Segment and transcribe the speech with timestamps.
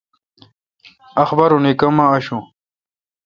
[1.23, 2.43] اخبارونی کما آشوں؟